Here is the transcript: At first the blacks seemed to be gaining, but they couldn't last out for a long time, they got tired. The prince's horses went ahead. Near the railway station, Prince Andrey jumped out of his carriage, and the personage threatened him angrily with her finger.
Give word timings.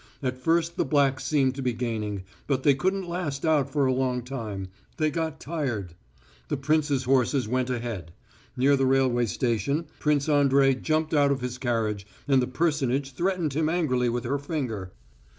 At 0.23 0.39
first 0.39 0.77
the 0.77 0.83
blacks 0.83 1.23
seemed 1.25 1.53
to 1.53 1.61
be 1.61 1.73
gaining, 1.73 2.23
but 2.47 2.63
they 2.63 2.73
couldn't 2.73 3.07
last 3.07 3.45
out 3.45 3.71
for 3.71 3.85
a 3.85 3.93
long 3.93 4.23
time, 4.23 4.69
they 4.97 5.11
got 5.11 5.39
tired. 5.39 5.93
The 6.47 6.57
prince's 6.57 7.03
horses 7.03 7.47
went 7.47 7.69
ahead. 7.69 8.11
Near 8.57 8.75
the 8.75 8.87
railway 8.87 9.27
station, 9.27 9.85
Prince 9.99 10.27
Andrey 10.27 10.73
jumped 10.73 11.13
out 11.13 11.29
of 11.29 11.41
his 11.41 11.59
carriage, 11.59 12.07
and 12.27 12.41
the 12.41 12.47
personage 12.47 13.11
threatened 13.13 13.53
him 13.53 13.69
angrily 13.69 14.09
with 14.09 14.23
her 14.23 14.39
finger. 14.39 14.91